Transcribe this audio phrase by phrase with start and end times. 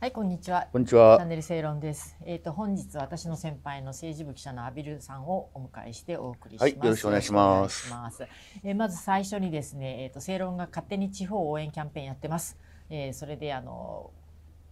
[0.00, 0.66] はい、こんにちは。
[0.72, 1.18] こんにちは。
[1.18, 2.16] チャンネル正論です。
[2.24, 6.62] えっ、と本日は私の先輩の政治部記者のアビルさんをお迎えしてお送りします。
[6.62, 8.26] はいよろしくお願いしますます
[8.64, 12.56] えーまず最初にですね、えっ、と正論が勝手に地方応援キャンペーンやってます。
[12.88, 14.10] えーそれであの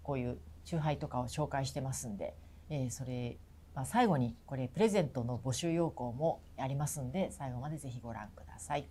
[0.03, 2.33] こういう酎ハイとかを紹介してますんで、
[2.71, 3.37] えーそれ
[3.75, 8.89] まあ最後にこれプレゼントの募集要項もありますんで、最後までぜひご覧ください。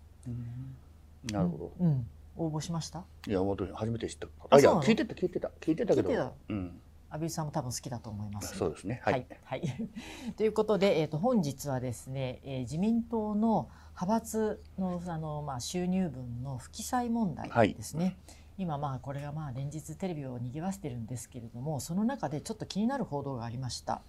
[1.33, 1.71] なるほど。
[1.79, 2.07] うん、
[2.37, 3.03] 応募しました？
[3.27, 4.27] いや、本当に初めて知った。
[4.49, 6.33] あ、いや、聞いてた、聞いてた、聞いてたけど。
[6.49, 6.79] うん。
[7.09, 8.57] アビルさんも多分好きだと思います。
[8.57, 9.01] そうですね。
[9.03, 9.89] ははいい。、はい、
[10.35, 13.69] ということで、えー、と本日はですね、えー自民党の
[13.99, 18.17] 派閥のあの、まあ、収入分の不記載問題はいですね、
[18.57, 24.01] 今まあこれがまあ連日テレビを賑わせてるんですけれどもその中でちょっと気になる報道がありました、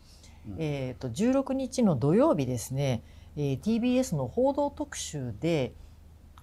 [0.47, 3.03] うんえー、と16日の土曜日ですね、
[3.37, 5.73] えー TBS の報道特集で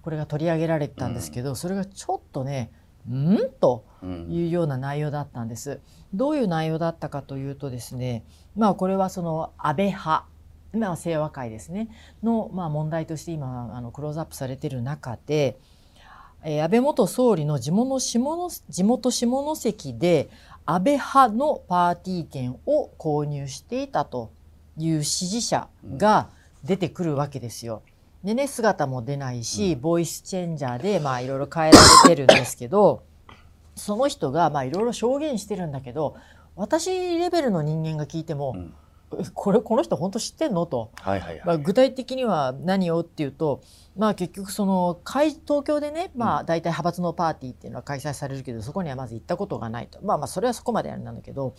[0.06, 2.70] これが取り上げられてたんですけど、それがちょっとね
[3.10, 4.28] んとうん。
[4.30, 5.80] いうような内容だったんです。
[6.14, 8.24] どういう内容だったかというとですね、
[8.54, 10.26] まあこれはその安倍派、
[10.74, 11.88] まあ清和会ですね
[12.22, 15.58] のまあ問題として今あのクローズアップされている中で、
[16.44, 20.30] えー安倍元総理の地元下の地元下関で
[20.66, 24.30] 安倍派のパーティー券を購入していたと
[24.76, 26.28] いう支持者が
[26.62, 27.82] 出てくるわけですよ。
[28.24, 31.78] でね姿も出ないし、ボイスチェンジャーでまあいろいろ変えら
[32.08, 33.02] れてるんですけど。
[33.78, 36.16] その人がまあいろいろ証言してるんだけど
[36.54, 38.74] 私レベルの人間が聞いても、うん。
[39.20, 40.64] えこれこの人本当知ってんの？
[40.64, 41.62] と、はいはいまあ、はい。
[41.62, 43.60] 具体的には何をっていうと、
[43.94, 49.98] まあ、結局その会東京でね、まあ、大体派閥のパーティーっていうのは開催されるけどそこにはまず行ったことがないと。
[50.02, 51.54] まあまあそれはそこまであれなんだけど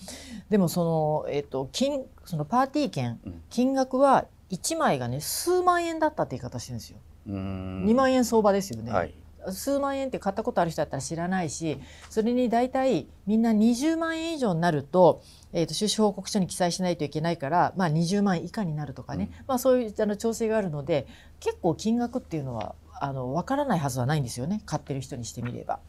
[0.50, 3.44] でもその,、えっと金そのパーティー券うん。
[3.52, 6.98] 金額は1枚がね数万円だったって言い方してるんですよ。
[7.28, 7.86] うーん。
[7.86, 8.92] 2万円相場ですよね。
[8.92, 9.14] はい。
[9.52, 15.22] 数万円って買ったことある人だったら知らないしそれに大体みんな20万円以上になると,、
[15.54, 21.08] えー、と収支報告書に記載しないといけないから、まあ、20万円以下になるとかね、うんまあ、そういうあの調整があるので
[21.40, 25.80] 結構金額っていうのはあの分からないはずはないんですよね買ってる人にしてみれば。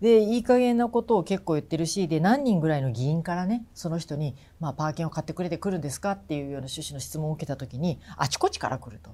[0.00, 9.10] でいい加減なことを結構言ってるしで何人ぐらいの議員からねその人に、まあ、パー券を買ってくれてくるんですかっていうような趣旨の質問を受けた時にあちこちから来ると。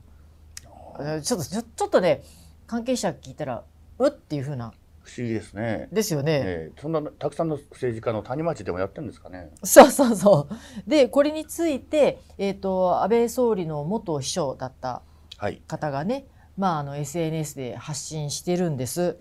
[1.00, 2.22] えーちょっとちょちょっとね
[2.66, 3.62] 関係者聞いたら
[3.98, 5.88] うっていうふうな不思議ですね。
[5.92, 6.32] ですよね。
[6.44, 9.50] ええそんなたくさんの政治家の谷町でもやってるんですかね。
[9.62, 10.90] そうそうそう。
[10.90, 15.02] でこれについて、えー、と安倍総理の元秘書だった
[15.38, 15.62] はい。
[15.68, 16.26] 方がね、
[16.56, 19.18] まあ、あの SNS で発信してるんです。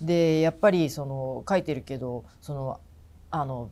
[0.00, 2.80] でやっぱりその書いてるけどその
[3.30, 3.70] あの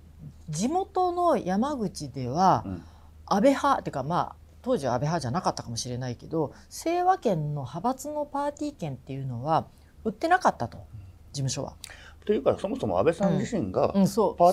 [0.49, 2.83] 地元の山口ではうん
[3.31, 9.67] 安倍派っていうかまあ当時は安倍派じゃなかったかもしれないけど清和県の派閥のパーティー券っていうのは
[10.05, 10.79] 売ってなかったと
[11.33, 11.75] 事務所は。
[12.25, 14.03] というか、そもそも安倍さん自身がパー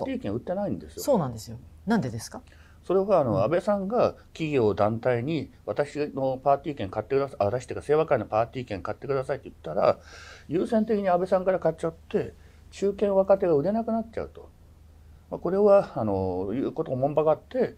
[0.05, 1.03] ティー券売ってないんですよ。
[1.03, 1.57] そうなんですよ。
[1.85, 2.41] なんでですか？
[2.85, 3.43] それはあの、うん。
[3.43, 9.97] 安倍さんが企業団体に私のパーティー券買ってくださいあ私というか清和会のパーティー券買ってくださいって言ったら
[10.47, 12.33] 優先的に安倍さんから買っちゃって
[12.71, 14.49] 中堅若手が売れなくなっちゃうと、
[15.31, 17.75] まあ、これはあのいうことをもんばかって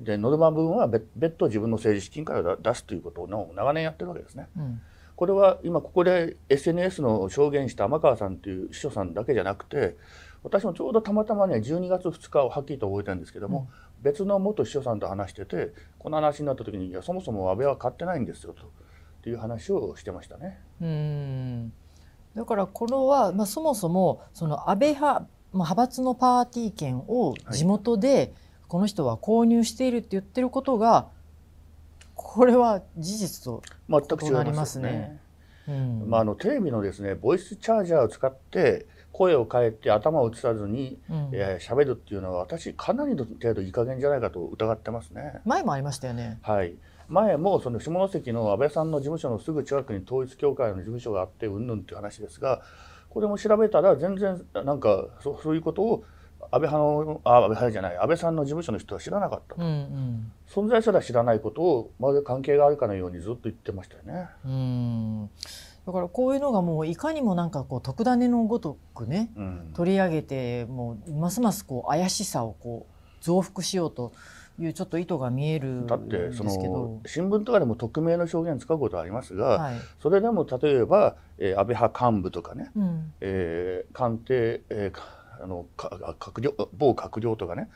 [0.00, 4.46] でノルマ分は別別途自分の政治資金から出出すということを長年やってるわけですね。
[4.56, 4.80] うん。
[5.16, 9.96] これは今ここで SNS の証言した天川さんという秘書さんだけじゃなくて
[10.44, 13.68] 私もちょうどたまたまね12月2日をはっきりと覚えてるんですけども、
[14.02, 18.66] 別の元秘書さんと話しててこの話になった時にいやそもそも安倍は買ってないんですよとっ
[19.22, 20.60] ていう話をしてましたね。
[20.80, 21.72] うん
[22.34, 28.32] だからこれは、まあ、そもそもその安倍派、まあ、派閥のパーティー券を地元で
[28.68, 31.08] この人は購入しているって言ってることが
[32.14, 35.20] これは事実と、全く違い異なりまますすねね。
[35.68, 45.40] うんまあ、あのテレビのですねボイスチャージャーを使って声を変えて頭を映さずにうんえー喋るっていうのは私かなりの程度いい加減じゃないかと疑ってますね。
[45.44, 46.38] 前もありましたよね。
[46.42, 46.74] はい、
[47.08, 52.62] 前もその下関の安倍さんの事務所のすぐ近くに統一教会の事務所があってうんぬんっていう話ですが
[53.10, 56.04] これも調べたら全然なんかそそういうことを
[56.50, 64.28] 安倍派のあ安倍派じゃない安倍さんの事務所の人は知らなかったうんうん存在すら知らないことをまるで関係があるかのようにずっと言ってましたよね。
[64.44, 65.30] うん
[65.88, 69.70] だからこういうのがもういかにもなんかこう特ダネのごとくねうん。
[69.74, 74.12] 取り上げてもうますますこう怪しさをこう増幅しようと
[74.60, 77.00] いうちょっと意図が見えるんだですけってそのど。
[77.06, 79.76] 新聞とかでも匿名の証言使うことはありますが、はい。
[80.02, 83.12] それでも例えば、えー安倍派幹部とかね、うん。
[83.22, 85.04] えー官邸、えーか
[85.40, 87.70] あのか閣僚某閣僚とかね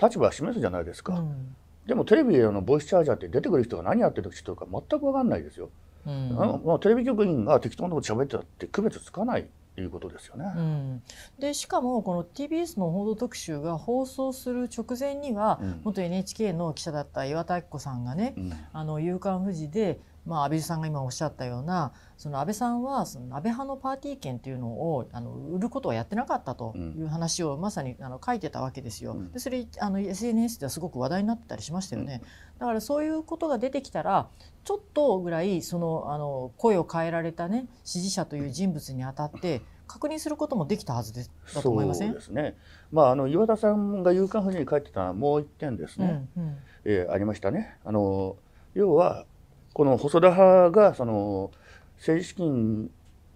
[0.00, 1.54] 立場を示すじゃないですか、うん。
[1.86, 5.68] でもテレビでのボイスチャージャーって出てくる人が何やってる人か全く分かんないですよ、
[6.06, 6.36] うん。
[6.38, 9.46] あのもうテレビ局員が適当なこと喋ってたって区別つかない
[9.80, 10.52] いうことですよね。
[10.54, 11.02] うん、
[11.38, 15.80] でしかもこの TBS の報道特集が放送する直前には、うん。
[15.84, 18.52] 元 NHK の記者だった岩田明子さんがね、うん。
[18.72, 29.12] あの夕刊富士で、まあ、安倍さんが今おっしゃったようなその安倍さんはその安倍派のパーティー券というのをあの売ることはやってなかったという話をまさにあの書いてたわけですよ。
[29.14, 32.22] うんでそれあの SNS ではすごく話題になってたりしましたよね。
[32.60, 34.28] だからそういうことが出てきたら
[34.62, 42.10] ちょっとぐらいそのあの声を変えられたね支持者という人物にあたって確認することもできたはずですだと思いません？
[42.10, 42.56] そうですね。
[42.92, 46.28] まああの岩田さんが夕刊富士に書いてたもう一点ですね。
[46.36, 47.76] うんうんえーありましたね。
[47.84, 48.36] あの
[48.74, 49.24] 要は
[49.72, 51.50] この細田派がその
[51.96, 52.90] 政治資金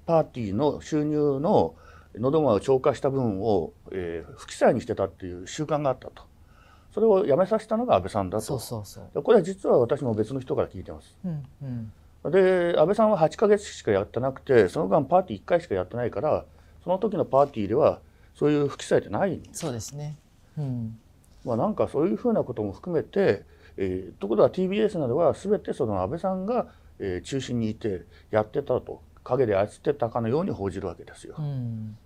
[0.07, 1.75] パーティーの収入の
[2.15, 6.23] 喉間を超過した分を、えー不記載にしてたっていう習慣があったと。
[6.93, 8.65] それをやめさせたのが安倍さんだそうと。
[8.65, 9.23] そうそう。
[9.23, 11.17] これは実は私も別の人から聞いてます。
[11.25, 11.93] うんうん
[12.31, 16.45] で安倍さんは8ヶ月しかやってなくてその間パーティー1回しかやってないから
[16.83, 18.01] その時のパーティーでは
[18.35, 20.17] そういう不記載ってないそうですね。
[20.59, 20.99] うん
[21.45, 23.45] まあ、なんかそういうふうなことも含めて、
[23.77, 26.67] えーところが TBS などは全てその安倍さんが、
[26.99, 31.43] えー中心にいてやってたと陰で操ってたかのように報じるわけですよう。
[31.43, 31.97] ん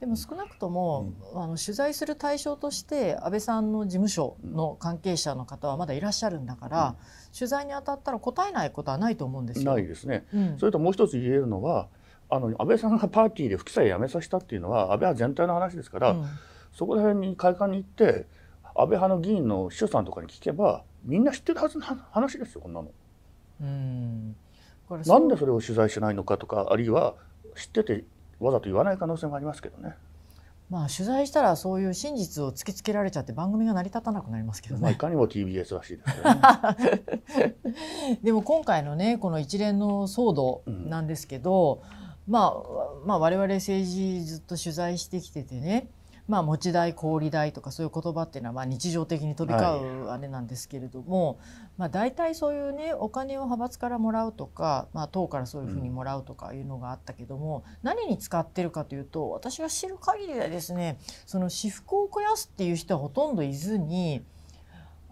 [0.00, 6.94] でも少なくとも、あの取材する対象として安倍さんの事務所の関係者の方はまだいらっしゃるんだから、
[7.38, 9.70] 取材に当たったら答えないことはないと思うんですよ。
[9.74, 10.24] ないですね。
[10.32, 11.88] うんそれともう一つ言えるのは
[12.30, 16.24] あの安倍さんがパーティーで不記載やめさせたっていうのは安倍派全体の話ですから、うん
[16.72, 18.26] そこら辺に会館に行って
[18.76, 22.90] 安倍派の議員の秘書さんとかに聞けばみんな知ってるはずの話ですよこんなの。
[23.60, 24.36] うん
[25.06, 27.14] なんでそれを取材しないのかとかあるいは
[27.54, 28.04] 知ってて
[28.40, 29.94] わざと言わない可能性もありますけどね。
[30.68, 34.98] まあ取材したらそういう真実を突きつけられちゃって番組が成り立たなくなりますけどまあ、いね。
[34.98, 36.24] かにも TBS らしいですよ
[37.34, 38.18] ね。
[38.22, 41.82] でも今回のねこの一連の騒動なんですけど、
[42.28, 45.88] まあ、まあ我々政治ずっと取材してきててね、
[46.30, 51.40] まあ、持ち代小売代とかそういう言葉っていうのはまあ日常的に飛び交うあれなんですけれども、
[51.76, 64.22] まあ、大体そういうねお金を派閥からもらうとか、まあ、党からそういうふうにもらうとかいうのがあったけども、何に使ってるかというと私が知る限りではですねその私服を肥やすっていう人はほとんどいずに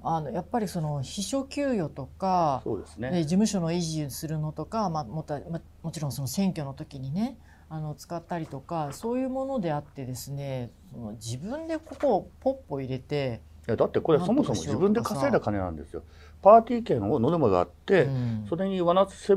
[0.05, 3.11] あのやっぱりその秘書給与とかそうですね。
[3.11, 7.37] で事務所の維持するのとか、まあ、もたまもちろんその選挙の時にね
[7.69, 16.02] あの使ったりとかそういうものであってですねその自分でここをポッポ入れて、いやだってこれそもそも自分で稼いだ金なんですよ。
[16.43, 19.35] パーティー券をノルマがあって、うんそれに上乗せす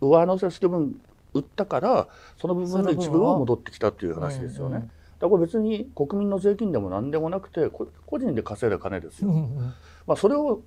[0.00, 1.00] 上乗せする分
[1.34, 2.08] 売ったから
[2.38, 4.76] その部分の一部を戻ってきたっていう話ですよね。
[4.76, 4.90] うん
[5.24, 9.30] だから別に国民の税金でも何でもなくてこ個人で稼いだ金ですよ。
[9.30, 9.74] うんうん
[10.06, 10.60] まあ、それを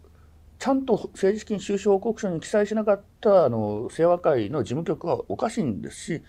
[0.58, 6.24] ちゃんと政治資金収支報告書に記載しなかったあの清和会の事務局はおかしいんですしまあ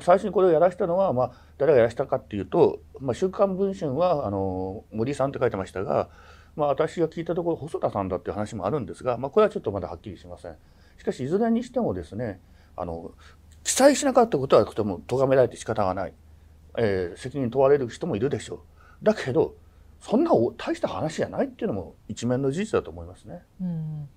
[0.00, 6.08] 最初にこれをやらしたのは、まあ、誰がやらしたかっていうと「まあ、週刊文春は」あの森さんって書いてましたが、
[6.56, 10.56] まあ、私が聞いたところ細田さんだっていう話もあるんですが、まあ、これはちょっとまだはっきりしません。
[10.98, 12.40] しかしいずれにしてもですね
[12.76, 13.12] あの
[13.64, 16.14] 記載しなかったことはとても咎められて仕方がない、
[16.78, 18.64] えー責任問われる人もいるでしょ
[19.02, 19.04] う。
[19.04, 19.54] だけど
[20.00, 23.42] そんな大した話じゃないっていうのも一面の事実だと思いますね。
[23.60, 24.08] うん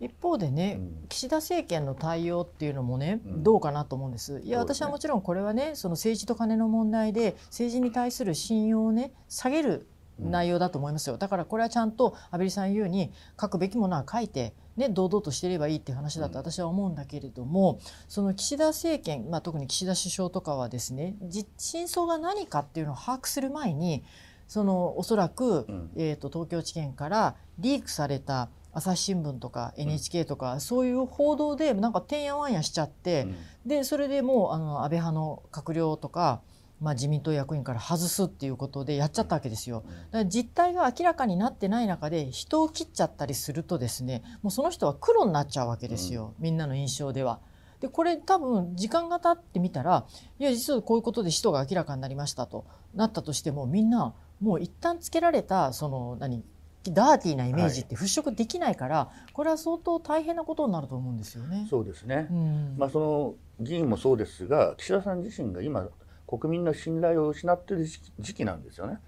[0.00, 1.06] 一方でね、うん。
[1.08, 3.42] 岸田政権の対応っていうのもね、うん。
[3.42, 4.40] どうかなと思うんです。
[4.40, 4.64] いやね。
[4.64, 9.86] 私はもちろんこれはねその政治と金の問題で政治に対する信用をね下げる
[10.18, 11.16] 内容だと思いますよ。
[11.16, 24.04] だからこれはちゃんと安倍さん言うに書くべきものは書いて、ね、堂々としていればいいっていう話だと私は思うんだけれども、その岸田政権、まあ、特に岸田首相とかはですね実真相が何かっていうのを把握する前に
[24.46, 25.90] そのおそらく、うん。
[25.96, 33.26] えー、と東京地検からリークされた朝日新聞とか NHK とか、そういう報道でなんかてんやわんやしちゃって、
[33.64, 36.42] でそれでもうあの安倍派の閣僚とか、
[36.80, 39.84] まあ、自民党役員から外すっていうことでやっちゃったわけですよ。
[40.10, 47.40] だから実態が明らかになってない中で人を切っちゃったりするとですねもうその人は黒になっちゃうわけですよ、みんなの印象では。
[47.80, 50.06] でこれ多分時間が経ってみたら
[50.38, 52.64] いや実はこういうことで使途が明らかになりましたと
[52.94, 56.44] なったとしてもみんなもう一旦つけられたその何
[56.92, 61.66] ダーティーなイメージって払拭できないから、これは相当大変なことになると思うんですよね。
[61.70, 62.28] そうですね。
[62.30, 65.88] うんまあその議員もそうですが岸田さん自身が今
[66.26, 68.98] 国民の信頼を失っている時期時期なんですよね。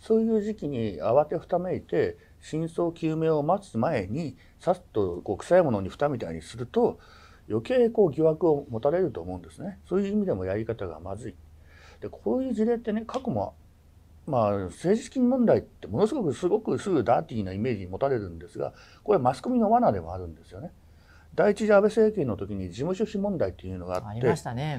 [0.00, 6.98] そういう時期に慌てふためいて真相究明を待つ前にさっとこう臭いものに蓋みたいにすると
[7.48, 9.78] 余計こう疑惑を持たれると思うんですね。
[9.88, 11.34] そういう意味でもやり方がまずい。
[12.00, 13.54] でこういう事例ってね過去も
[14.26, 18.72] まあ政治資金問題ってものすごくすごくすぐダーティーなイメージに持たれるんですが
[19.04, 20.72] これはマスコミの罠でもあるんですよね。
[21.34, 24.20] 第一次安倍政権の時に事務所費問題っていうのがあってね。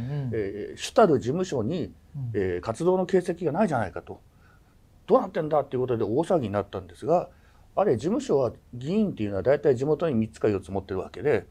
[0.10, 4.22] うんえー主たる事務所に、うんえー活動の形跡がないじゃないかと
[5.06, 7.30] どうなってんだっていうことで大騒ぎになったんですが
[7.76, 11.46] あれ事務所は議員っていうのは大体地元に3つか4つ持ってるわけで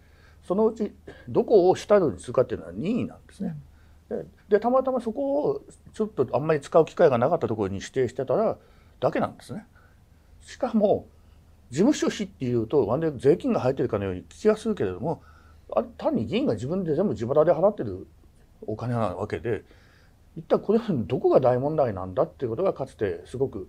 [0.46, 0.92] そのうち
[1.28, 3.50] どこを主たるにするかっていうのは任意なんですね。
[3.50, 3.56] で
[4.48, 8.56] でたまたまそこをちょっとあんまり使う機会がなかったところに指定してたら
[9.00, 9.66] だけなんですね。
[10.42, 11.06] しかも
[11.70, 15.22] 事務所費っていうとまる税金が入ってるかのように聞きがするけれども
[15.74, 18.06] あれ単に議員が自分で全部自腹で払ってる
[18.66, 19.64] お金なわけで
[20.36, 23.68] 一体これはどこが大問題なんだっていうことがかつてすごく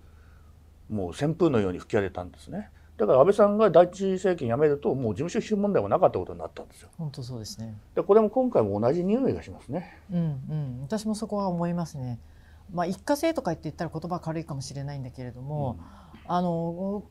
[0.90, 2.70] もう旋風のように吹き荒れたんですね。
[2.98, 6.90] だから安倍さんが第一次政権辞めるともう事務所費問題もなかったことになったんですよ。
[6.98, 7.78] 本当そうですね。
[7.96, 10.00] でこれも今回も同じ匂いがしますね。
[10.12, 12.20] うんうん、私もそこは思いますね。
[12.74, 15.78] まあ一過性とか言って言ったら言葉軽いかもしれないんだけれども、
[16.26, 17.04] あの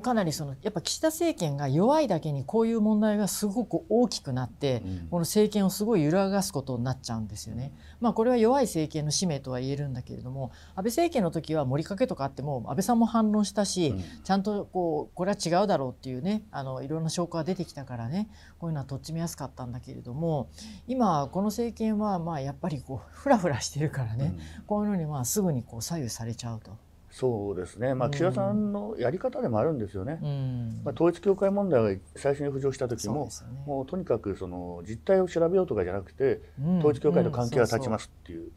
[0.00, 7.72] かなりそのやっぱ岸田政権が弱いだけにこういう問題がすごく大きくなって、うんこの政権をすごい揺らがすことになっちゃうんですよね。
[8.00, 18.28] まあこれは弱い政権の使命とは言えるんだけれども安倍政権の時は盛りかけとかあっても安倍さんも反論したし、うんちゃんとこうこれは違うだろうっていうねあのいろんな証拠が出てきたからね
[18.58, 20.48] こういうのはとっちめやすかったんだけれども
[20.88, 26.76] 今この政権はまあやっぱりこうフラフラしてるからね、うんこういうのにまあすぐにこう左右されちゃうと。
[27.18, 30.18] そうですね、まあ、うん岸田さんのやり方でもあるんですよね。
[30.22, 30.82] うん。
[30.84, 33.30] まあ、統一教会問題が最初に浮上した時もね。
[33.64, 36.78] もうとにかくその実態を調べようとかじゃなくてうん。
[36.80, 38.50] 統一教会と関係が立ちますっていう、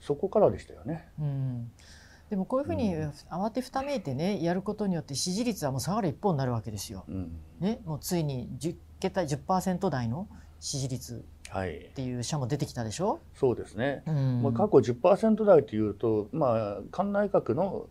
[0.00, 1.06] そこからでしたよね。
[1.20, 1.70] うん。
[2.30, 3.08] でもこういうふうにうん。
[3.30, 7.04] 慌てふためいてねやることによって支持率はもう下がる一方になるわけですよ。
[7.08, 7.38] うん。
[7.60, 10.26] ね、もうついに10桁10%台の
[10.58, 11.24] 支持率はい
[11.54, 13.20] っ、ていう社も出てきたでしょ？
[13.34, 14.02] そうですね。
[14.06, 17.86] うんまあ、過去10%台というと、まあ、菅内閣の、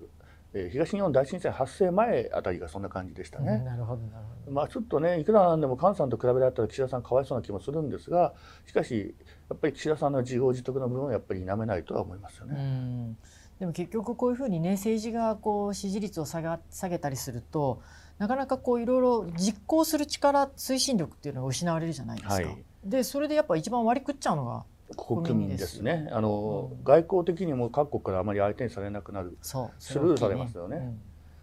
[0.54, 3.60] えー東日本大震災発生前あたりがそんな感じでしたうんね。
[3.60, 4.52] なるほどなるほど。
[4.54, 8.34] まあ、ちょっとねいくらなんでも菅さんと比べられたら岸田さんかわいそうな気もするんですが
[8.66, 9.16] しかし
[9.50, 12.62] やっぱり岸田さんの自業自得の部分はやっぱり否めないとは思いますようね。
[12.64, 13.18] ん
[13.60, 17.82] でも結局こういうふうにね政治がこう支持率を下が下げたりすると
[18.18, 22.34] なかなかこういろいろ実行する力推進力っていうのが失われるじゃないですか。
[22.36, 24.64] はいでそれでやっぱ一番割り食っちゃうのが
[24.96, 26.08] 国民ですね。
[26.12, 29.38] あの、うん外交的にも各国からあまり相手にされなくなる。
[29.42, 29.58] ス
[29.98, 30.96] ルーされますよね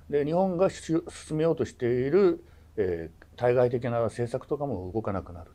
[0.09, 2.45] で日本がし進めようとしている、
[2.77, 5.51] えー対外的な政策とかも動かなくなる。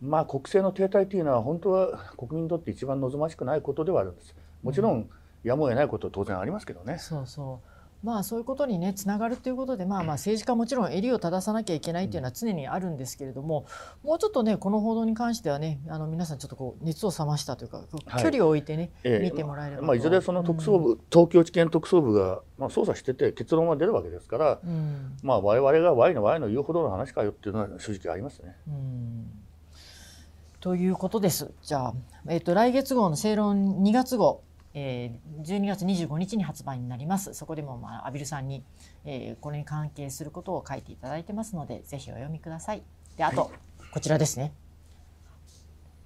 [0.00, 4.34] まあ国政の停滞というのは本当は国民にとって一番望ましくないことではあるんです。
[4.62, 5.10] もちろん
[5.42, 6.96] やむを得ないことは当然ありますけどね。
[6.98, 13.66] そうそうまあそういうことにねつながるということでまあまあ政治家はもちろん襟を正さなきゃいけないというのは常にあるんですけれども、
[14.02, 18.22] もうちょっとねこの報道に関してはねあの皆さんちょっとこう熱を冷ましたというか、はい。
[18.22, 19.30] 距離を置いてね、ええ。
[19.30, 25.16] 見てもらえればと、まあ、いずれその特捜部、東京地検特捜部が、まあ、捜査してて結論が出るわけですから、うん。
[25.22, 28.56] まあ、我々が Y の Y の言うほどの話かよっていうのは正直ありますね。
[28.68, 29.30] うん。
[30.60, 31.50] ということです。
[31.62, 31.94] じゃあ、
[32.28, 34.42] えっと来月号の正論2月号、
[34.74, 37.34] えー、12月25日に発売になります。
[37.34, 38.62] そこでも、まあ、アビルさんに、
[39.04, 42.82] えーこれに関係することを書いていただいてますので、ぜひお読みください。
[43.16, 43.50] で、あと、
[43.92, 44.52] こちらですね。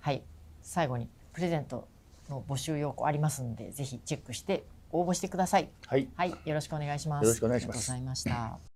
[0.01, 0.23] はい、
[0.63, 1.89] 最後にプレゼント
[2.29, 5.69] の募集要項ありますので、ぜひチェックして応募してください。
[5.87, 7.25] はいはい、よろしくお願いします。
[7.25, 8.74] よろしくお願いしますありがとうございました。